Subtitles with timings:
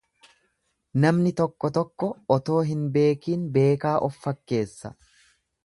[1.03, 4.95] Namni tokko tokko otoo hin beekiin beekaa of fakkeessa.